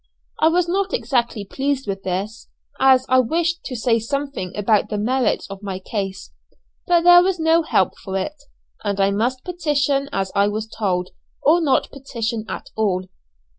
[0.39, 2.47] I was not exactly pleased with this,
[2.79, 6.31] as I wished to say something about the merits of my case;
[6.87, 8.45] but there was no help for it,
[8.83, 11.11] and I must petition as I was told,
[11.43, 13.05] or not petition at all.